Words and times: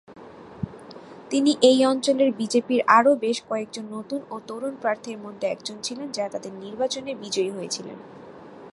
তিনি 1.29 1.51
এই 1.61 1.79
অঞ্চলের 1.85 2.29
বিজেপির 2.31 2.81
আরও 2.87 3.11
বেশ 3.15 3.37
কয়েকজন 3.49 3.85
নতুন 3.91 4.19
ও 4.29 4.35
তরুণ 4.47 4.73
প্রার্থীর 4.81 5.17
মধ্যে 5.17 5.45
একজন 5.47 5.77
ছিলেন, 5.81 6.07
যারা 6.11 6.29
তাদের 6.29 6.53
নির্বাচনে 6.55 7.11
বিজয়ী 7.15 7.49
হয়েছিলেন। 7.49 7.97